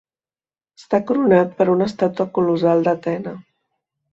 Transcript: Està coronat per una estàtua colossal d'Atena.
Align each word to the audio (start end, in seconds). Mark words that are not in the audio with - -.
Està 0.81 0.99
coronat 1.11 1.53
per 1.59 1.67
una 1.75 1.87
estàtua 1.91 2.27
colossal 2.39 2.85
d'Atena. 2.89 3.37